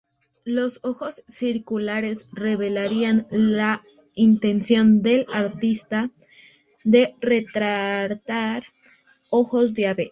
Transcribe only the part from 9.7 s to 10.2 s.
de ave.